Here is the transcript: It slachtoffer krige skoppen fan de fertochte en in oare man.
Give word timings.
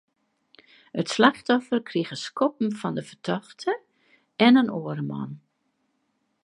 It 0.99 1.07
slachtoffer 1.13 1.79
krige 1.89 2.17
skoppen 2.27 2.69
fan 2.79 2.95
de 2.97 3.03
fertochte 3.09 3.71
en 4.45 4.59
in 4.61 4.73
oare 4.79 5.05
man. 5.11 5.31